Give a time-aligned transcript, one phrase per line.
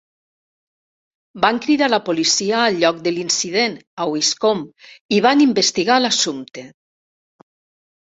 [1.43, 6.69] Van cridar la policia al lloc de l'incident a Winscombe i van investigar l'assumpte.